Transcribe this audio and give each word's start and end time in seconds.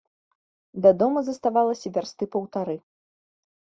Да 0.85 0.93
дому 1.03 1.23
заставалася 1.29 1.95
вярсты 2.01 2.33
паўтары. 2.37 2.75